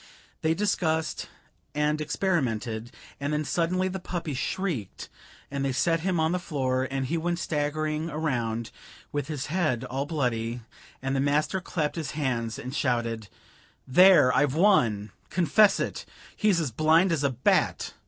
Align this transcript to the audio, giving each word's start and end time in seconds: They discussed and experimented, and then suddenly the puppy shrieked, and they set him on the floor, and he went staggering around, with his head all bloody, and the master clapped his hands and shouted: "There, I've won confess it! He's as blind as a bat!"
They 0.41 0.55
discussed 0.55 1.29
and 1.75 2.01
experimented, 2.01 2.91
and 3.19 3.33
then 3.33 3.45
suddenly 3.45 3.87
the 3.87 3.99
puppy 3.99 4.33
shrieked, 4.33 5.09
and 5.51 5.63
they 5.63 5.71
set 5.71 5.99
him 5.99 6.19
on 6.19 6.31
the 6.31 6.39
floor, 6.39 6.87
and 6.89 7.05
he 7.05 7.19
went 7.19 7.37
staggering 7.37 8.09
around, 8.09 8.71
with 9.11 9.27
his 9.27 9.45
head 9.53 9.83
all 9.83 10.07
bloody, 10.07 10.61
and 11.03 11.15
the 11.15 11.19
master 11.19 11.61
clapped 11.61 11.97
his 11.97 12.11
hands 12.17 12.57
and 12.57 12.73
shouted: 12.75 13.27
"There, 13.87 14.35
I've 14.35 14.55
won 14.55 15.11
confess 15.29 15.79
it! 15.79 16.07
He's 16.35 16.59
as 16.59 16.71
blind 16.71 17.11
as 17.11 17.23
a 17.23 17.29
bat!" 17.29 17.93